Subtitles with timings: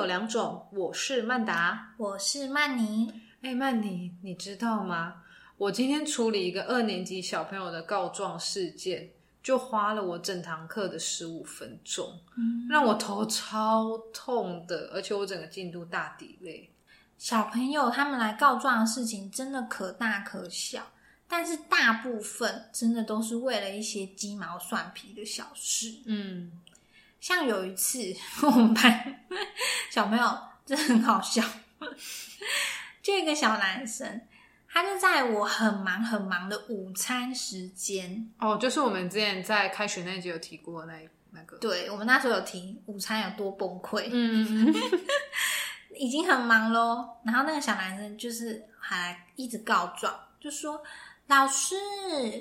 [0.00, 3.12] 有两种，我是曼达，我是曼妮。
[3.42, 5.16] 哎，曼妮，你知道吗？
[5.58, 9.10] 我今天处理一个二年级小朋友的告状事件，
[9.42, 12.18] 就花了我整堂课的十五分钟，
[12.70, 16.70] 让我头超痛的，而且我整个进度大底累。
[17.18, 20.80] 小朋友他们来告状的事情真的可大可小，
[21.28, 25.92] 但是大部分真的都是为了一些鸡毛蒜皮的小事。
[26.06, 26.50] 嗯，
[27.20, 27.98] 像有一次
[28.42, 29.24] 我们班
[29.90, 31.42] 小朋友真的很好笑，
[33.02, 34.22] 就一个小男生，
[34.68, 40.94] 他就在我很忙很忙的午餐时间，哦，就是我们之前在开学那集有提过那
[41.32, 44.72] 那个，对我们那时候有提午餐有多崩溃，嗯，
[45.94, 47.20] 已经很忙咯。
[47.24, 50.82] 然后那个小男生就是还一直告状，就说
[51.26, 51.74] 老师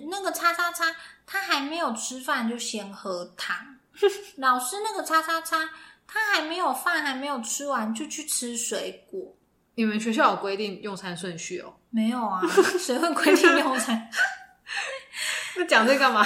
[0.10, 0.86] 那个叉叉叉
[1.26, 3.76] 他还没有吃饭就先喝汤，
[4.38, 5.70] 老师那个叉叉叉
[6.08, 9.36] 他还没有饭还没有吃完就去吃水果。
[9.76, 11.74] 你们学校有规定用餐顺序哦？
[11.90, 12.42] 没有啊，
[12.80, 14.10] 谁会规定用餐？
[15.58, 16.26] 那讲这干嘛？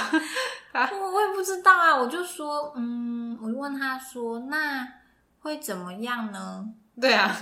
[0.92, 4.88] 我 我也不知道啊，我就说，嗯，我就问他说，那
[5.40, 6.66] 会怎么样呢？
[7.00, 7.36] 对啊，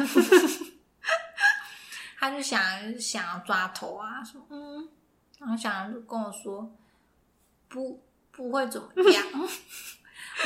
[2.19, 2.59] 他就想
[2.99, 4.87] 想要抓头啊，说嗯，
[5.39, 6.69] 然后想就跟我说，
[7.67, 9.23] 不不会怎么样，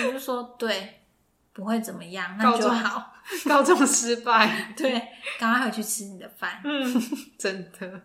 [0.07, 1.01] 我就说对，
[1.53, 3.13] 不会怎么样，那就好，
[3.47, 4.91] 高中失败，对，
[5.39, 6.61] 赶快回去吃你的饭。
[6.63, 7.01] 嗯，
[7.37, 8.01] 真的。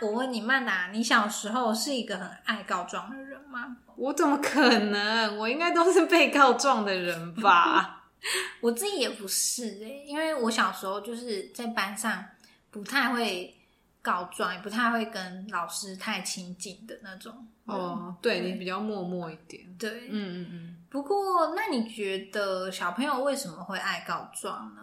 [0.00, 3.76] 我问你，曼达，你小时候是一个很爱告状的人吗？
[3.96, 5.36] 我怎么可能？
[5.36, 8.04] 我应该都是被告状的人吧？
[8.60, 12.24] 我自己也不是诶、因为我小时候就是在班上
[12.70, 13.59] 不太会
[14.02, 17.32] 告状，也不太会跟老师太亲近的那种。
[17.66, 19.62] 哦，对你比较默默一点。
[19.78, 20.76] 对，嗯嗯嗯。
[20.88, 24.82] 不过，那你觉得小朋友为什么会爱告状呢？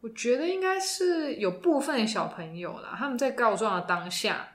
[0.00, 4.46] 我觉得应该是有部分小朋友啦，他们在告状的当下，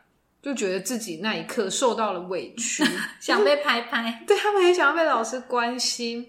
[0.41, 2.81] 就觉得自己那一刻受到了委屈，
[3.19, 4.23] 想被拍拍。
[4.25, 6.25] 对他们也想要被老师关心。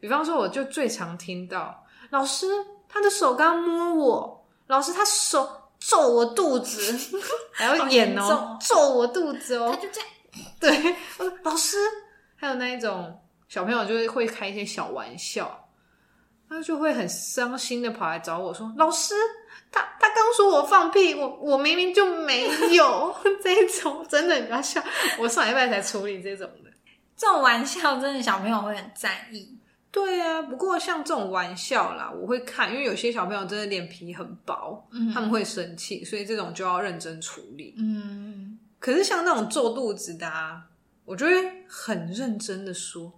[0.00, 2.46] 比方说，我就最常听到老师
[2.88, 7.20] 他的手刚摸我，老师他手揍我肚子，
[7.52, 10.10] 还要演哦，揍我肚子哦，他就这样。
[10.60, 10.96] 对，
[11.44, 11.76] 老师
[12.36, 15.60] 还有那一种小朋友就是会开一些小玩笑。
[16.46, 19.14] 他就会很伤心的跑来找我说：“老师，
[19.72, 23.12] 他他刚说我放屁，我我明明就没有。
[23.42, 24.80] 这种，真的你不要笑，
[25.18, 26.70] 我上礼拜才处理这种的，
[27.16, 29.58] 这种玩笑真的小朋友会很在意。
[29.94, 37.76] 对啊，不过像这种玩笑啦，我会看，因为有些小朋友真的脸皮很薄，嗯他们会生气，所以这种就要认真处理。
[37.78, 40.62] 嗯，可是像那种揍肚子的，啊，
[41.04, 43.12] 我就会很认真的说：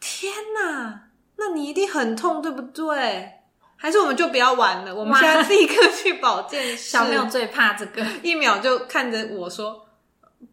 [0.00, 1.04] 天哪！
[1.36, 3.34] 那你一定很痛，对不对？
[3.76, 6.90] 还是我们就不要玩了，我们现在立刻去保健 室。
[6.90, 9.86] 小朋友最怕这个，一秒就看着我说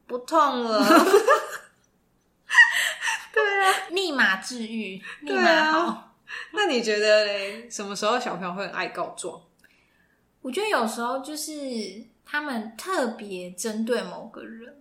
[0.05, 0.85] 不痛了。
[3.35, 6.15] 对啊，立马治愈，立马好。
[6.53, 7.69] 那你觉得嘞？
[7.69, 9.39] 什么时候小朋友会很爱告状？
[10.41, 11.53] 我觉得有时候就是
[12.25, 14.73] 他们特别针对某个人。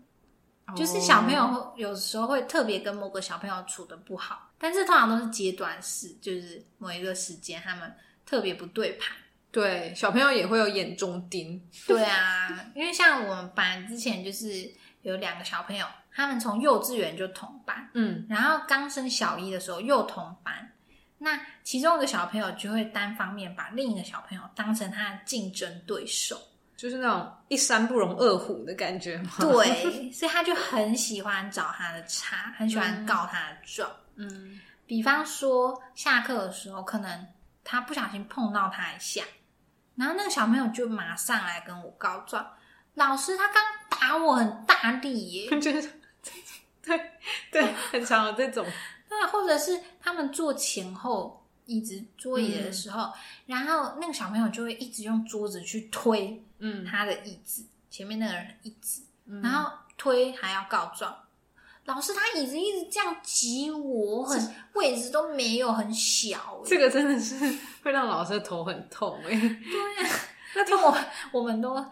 [0.74, 7.94] 就是小朋友会有时候会特别跟某个小朋友处的不好，但是通常都是阶段式，就是某一个时间他们
[8.24, 9.14] 特别不对盘。
[9.52, 11.62] 对，小朋友也会有眼中钉。
[11.86, 14.72] 对啊，因为像我们班之前就是
[15.02, 20.72] 有两个小朋友，他们从幼稚园就同班，嗯，然后刚升小一的时候又同班，
[21.18, 26.40] 那其中一个小朋友就会单方面把另一个小朋友当成他的竞争对手。
[26.76, 29.30] 就是那种一山不容二虎的感觉吗？
[29.38, 33.88] 对， 所以他就很喜欢找他的茬，很喜欢告他的状。
[34.16, 37.26] 嗯，比方说下课的时候，可能
[37.62, 39.22] 他不小心碰到他一下，
[39.94, 42.44] 然后那个小朋友就马上来跟我告状
[42.94, 46.00] ：“老师，他刚打我很大力耶！” 就是
[46.82, 47.00] 对
[47.50, 48.66] 对，很常有这种。
[49.08, 53.12] 那，或者是他们坐前后椅子桌椅的时候，
[53.46, 56.42] 然后那个小朋友就会一直用桌子去推。
[56.58, 59.02] 嗯，他的椅子前面那个人的椅子，
[59.42, 61.14] 然后推还要告状，
[61.84, 67.36] 老师他椅子一直这样挤我，很位置都没有很小， 这个真的是
[67.82, 69.30] 会让老师头很痛哎。
[69.30, 70.10] 对啊，
[70.56, 70.96] 那天我
[71.32, 71.84] 我们都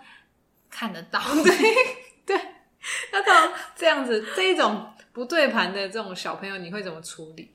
[0.71, 1.57] 看得到，对
[3.13, 7.51] 对， 那到这样子这一种不对盘的这种小朋友，你会怎么处理？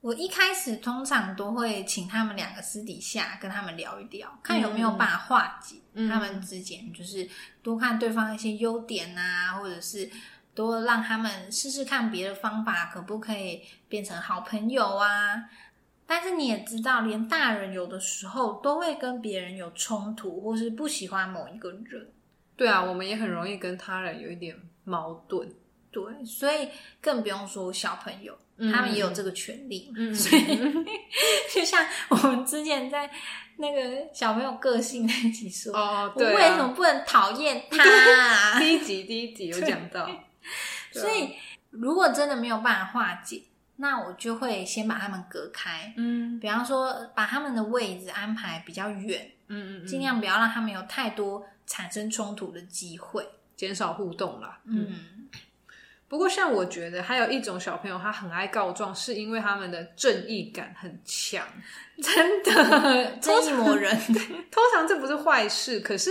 [0.00, 5.76] 我一开始通常都会请他们两个私底下跟他们聊一聊，看有没有办法化解
[6.08, 7.28] 他们之间，就是
[7.62, 10.10] 多看对方一些优点啊，或者是
[10.54, 15.44] 多让他们试试看别的方法，可不可以变成好朋友啊？
[16.04, 22.10] 但是你也知道，连大人有的时候都会跟别人有冲突，或是不喜欢某一个人。
[22.56, 25.48] 对啊，我们也很容易跟他人有一点矛盾。
[25.90, 26.68] 对，所以
[27.02, 28.34] 更不用说小朋友，
[28.72, 29.92] 他们也有这个权利。
[29.94, 30.44] 嗯 所以
[31.52, 33.10] 就像我们之前在
[33.58, 38.58] 那个小朋友个性那一集说，哦，我对、啊，为什么不能讨厌他、 啊？
[38.58, 40.08] 第一集第一集有讲到，
[40.92, 41.34] 所以
[41.68, 43.42] 如果真的没有办法化解，
[43.76, 45.92] 那我就会先把他们隔开。
[45.98, 53.28] 嗯比方说，把他们的位置安排比较远，嗯嗯，尽量不要让他们有太多产生冲突的机会。
[53.62, 54.58] 减少互动啦。
[54.66, 55.28] 嗯，
[56.08, 61.46] 不过，像我觉得还有一种小朋友，他很爱告状，是因为他们的正义感很强。
[62.02, 63.96] 真的 正义魔人，
[64.50, 66.10] 通常这不是坏事，可是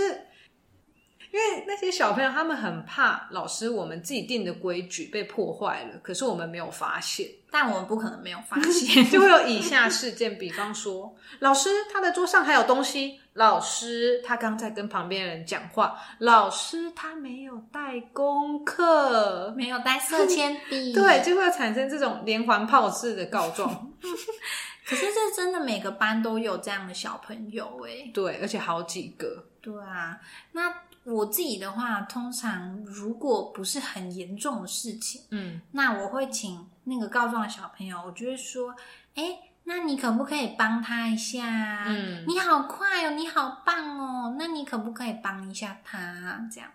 [1.30, 9.04] 因为那些小朋友他们很怕老师我们自己定的规矩被破坏了，可是我们没有发现，但我们不可能没有发现。
[9.10, 23.90] 就会有以下事件，比方说，老师他的桌上还有东西，老师他刚在跟旁边人讲话，老师他没有带功课，没有带色铅笔， 对，就会产生这种连环炮式的告状，
[24.84, 28.10] 可是这真的每个班都有这样的小朋友哎。
[28.12, 30.20] 对，而且好几个，对啊，
[30.52, 30.72] 那
[31.04, 35.60] 我自己的话，通常如果不是很严重的事情，嗯。
[35.72, 38.74] 那我会请那个告状的小朋友，我就会说，
[39.14, 41.84] 哎，那你可不可以帮他一下啊？
[41.86, 46.40] 嗯你好快哦，你好棒哦，那你可不可以帮一下他啊？
[46.52, 46.70] 这样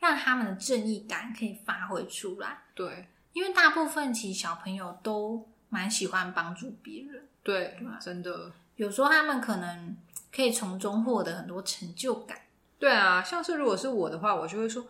[0.00, 8.50] 让他们的正义感可以发挥出来，对因为大部分其实小朋友都蛮喜欢帮助别人，对，真的。
[8.76, 9.96] 有时候他们可能
[10.34, 12.36] 可以从中获得很多成就感。
[12.78, 14.84] 对啊，像是如果是我的话，我就会说：“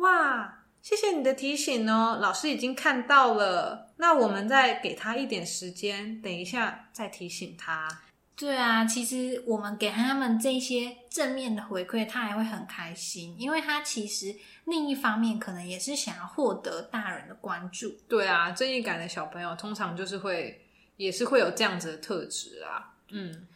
[0.00, 3.91] 哇，谢谢你的提醒哦，老师已经看到了。
[4.02, 7.86] 那我们再给他一点时间，等一下再提醒他。
[8.34, 14.34] 对啊，其实我们给他们这些正面的回馈，他还会很开心，因为他其实
[14.64, 20.66] 另一方面可能也是想要获得大人的关注。”对啊，正义感的小朋友通常就是会，
[20.96, 22.94] 也是会有这样子的特质啊。
[23.10, 23.46] 嗯，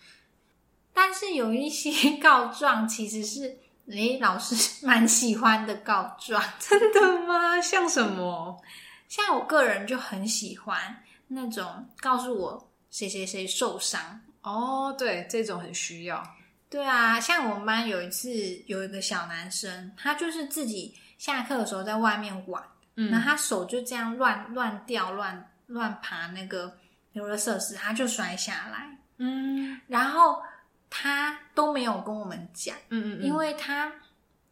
[0.95, 3.59] 但是有一些 告状其实是，
[3.89, 7.61] 诶，老师蛮喜欢的告状， 真的吗？
[7.61, 8.63] 像什么？
[9.09, 14.21] 像我个人就很喜欢那种告诉我谁谁谁受伤。
[14.43, 16.23] 哦，对，这种很需要。
[16.69, 18.31] 对啊，像我们班有一次
[18.67, 22.63] 有一个小男生，他就是自己下课的时候在外面玩，
[22.97, 26.77] 嗯然后他手就这样乱乱掉、乱乱爬那个
[27.13, 30.43] 游乐设施，他就摔下来，嗯然后
[30.91, 33.93] 他都没有跟我们讲，嗯嗯，因为他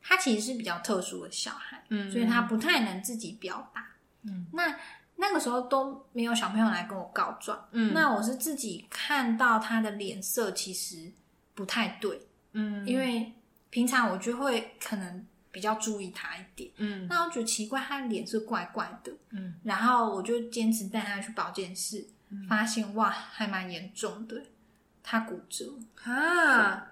[0.01, 3.85] 他其实是比较特殊的小孩，嗯所以他不太能自己表达。
[4.27, 4.75] 嗯，那
[5.17, 7.93] 那个时候都没有小朋友来跟我告状，嗯。
[7.95, 11.11] 那我是自己看到他的脸色其实
[11.55, 12.21] 不太对，
[12.53, 12.87] 嗯。
[12.87, 13.33] 因为
[13.71, 17.07] 平常我就会可能比较注意他一点，嗯。
[17.09, 19.55] 那我觉得奇怪，他的脸色怪怪的，嗯。
[19.63, 22.05] 然后我就坚持带他去保健室，
[22.49, 24.43] 发现哇，还蛮严重的，
[25.03, 25.73] 他骨折。
[26.03, 26.89] 啊，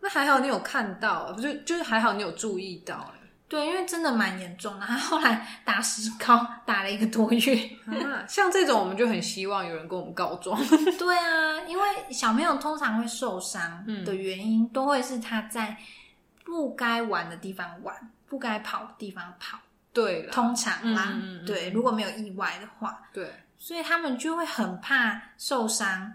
[0.00, 3.12] 那还好你有看到，不就就是还好你有注意到
[3.50, 7.56] 对，因为真的蛮严重的，他后来打石膏打了一个多月。
[7.84, 8.24] 啊。
[8.28, 10.56] 像这种我们就很希望有人跟我们告状。
[10.96, 15.76] 对啊，因为小朋友通常会受伤的原因，都会是他在
[16.44, 17.94] 不该玩的地方玩，
[18.28, 19.58] 不该跑的地方跑。
[19.92, 23.28] 对了，通常啦，嗯嗯嗯对，如果没有意外的话，对，
[23.58, 26.12] 所以他们就会很怕受伤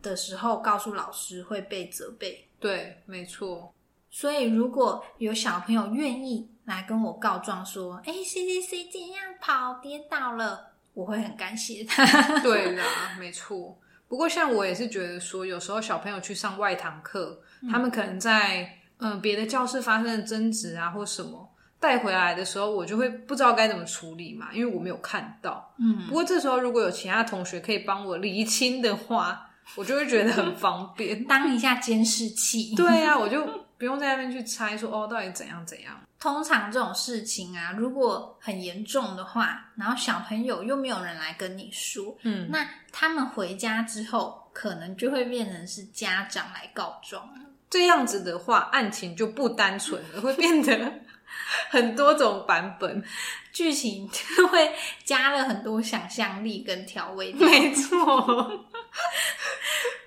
[0.00, 2.48] 的时候告诉老师会被责备。
[2.58, 3.74] 对，没错。
[4.10, 12.40] 所以如果有小朋友愿意来跟我告状说：“哎，谁谁谁怎样跑跌倒了”，我会很感谢他。
[12.40, 12.84] 对啦，
[13.18, 13.78] 没错。
[14.08, 17.40] 不过像我也是觉得说，有时候小朋友去上外堂课，
[17.70, 21.48] 他们可能在嗯别的教室发生的争执啊或什么。
[21.78, 25.72] 带回来的时候，我就会不知道该怎么处理嘛，因为我没有看到。
[25.78, 31.24] 嗯，不过这时候如果有其他同学可以帮我厘清的话，我就会觉得很方便。
[31.24, 32.74] 当一下监视器。
[32.74, 33.48] 对呀、啊，我就
[33.80, 35.98] 不用在那边去猜说哦，到底怎样怎样。
[36.20, 47.40] 通常这种事情啊，如果很严重的话，然后小朋友又没有人来跟你说，嗯，那他们回家之后，可能就会变成是家长来告状了。
[47.70, 50.92] 这样子的话，案情就不单纯了，会变得
[51.70, 53.02] 很多种版本。
[53.50, 54.72] 剧情就会
[55.04, 57.48] 加了很多想象力跟调味料。
[57.48, 58.68] 没错，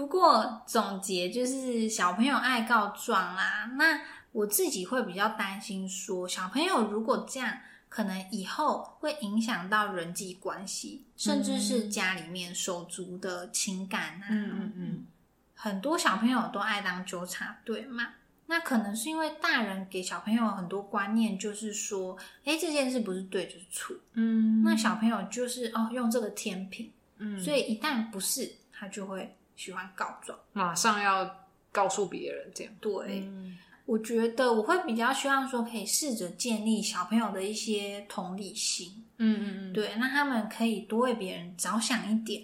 [0.00, 4.00] 不过总结就是小朋友爱告状啦，那
[4.32, 7.58] 我自己会比较担心说，小朋友如果这样
[7.90, 14.28] 可能以后会影响到人际关系，甚至是家里面手足的情感啊。
[14.30, 15.06] 嗯嗯嗯，
[15.54, 18.14] 很多小朋友都爱当纠察队嘛。
[18.46, 22.16] 那可能是因为大人给小朋友很多观念，就是说，
[22.46, 23.94] 哎，这件事不是对就是错。
[24.14, 30.38] 嗯，那小朋友就是哦，用这个天平，嗯，所以一旦不是，他就会喜欢告状。
[30.54, 32.72] 马上要告诉别人这样。
[32.80, 39.04] 对，嗯我觉得我会比较希望说，可以试着建立小朋友的一些同理心。
[39.18, 42.42] 嗯嗯嗯，对，让他们可以多为别人着想一点，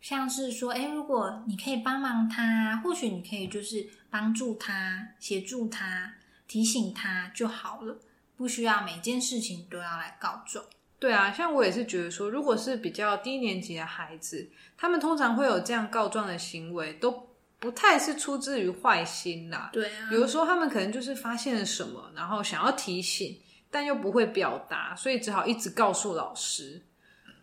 [0.00, 6.12] 像是说，哎，如果你可以帮忙他，或许你可以就是帮助他、协助他、
[6.46, 7.98] 提醒他就好了，
[8.36, 10.62] 不需要每件事情都要来告状。
[11.02, 17.28] 对啊，像我也是觉得说，如果是比较低年级的孩子，他们通常会有这样告状的行为，都
[17.58, 19.70] 不太是出自于坏心啦。
[19.72, 23.36] 对啊，有的时候他们可能就是发现了什么，然后想要提醒，
[23.68, 26.80] 但又不会表达，所以只好一直告诉老师。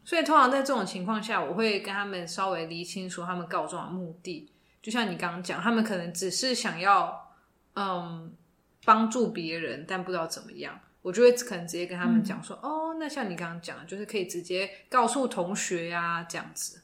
[0.05, 4.49] 所以通常在这种情况下，我会跟他们稍微厘清说他们告状的目的。
[4.81, 7.13] 就像你刚刚讲，他们可能只是想要
[7.75, 8.31] 嗯
[8.85, 10.79] 帮助别人，但不知道怎么样。
[11.01, 16.81] 我就会可能直接跟他们讲说，哦，那像你刚刚讲的，就是可以直接告诉同学呀、这样子。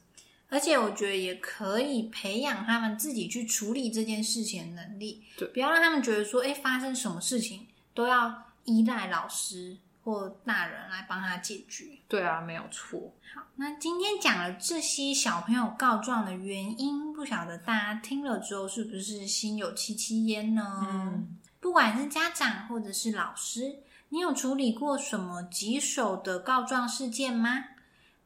[0.48, 11.86] 而且我觉得也可以培养他们自己去处理这件事情的能力，对不要让他们觉得说，哎，发生什么事情都要依赖老师或大人来帮他解决。
[12.06, 13.12] 对啊，没有错。
[13.34, 20.62] 好，那今天讲了这些小朋友告状的原因，不晓得大家听了之后是不是心有戚戚焉呢？
[20.88, 27.64] 嗯，不管是家长或者是老师，你有处理过什么棘手的告状事件吗？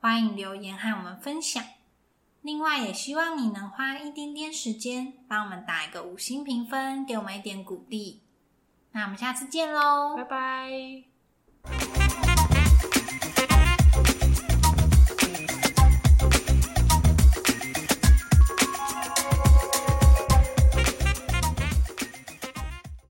[0.00, 1.62] 欢迎留言和我们分享。
[2.42, 8.22] 另外，也希望你能花一点点时间，帮我们打一个五星评分，给我们一点鼓励。
[8.92, 12.09] 那我们下次见喽，拜拜。